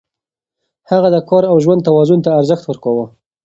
هغه 0.89 1.07
د 1.11 1.17
کار 1.29 1.43
او 1.51 1.57
ژوند 1.63 1.85
توازن 1.87 2.19
ته 2.25 2.29
ارزښت 2.39 2.63
ورکاوه. 2.65 3.05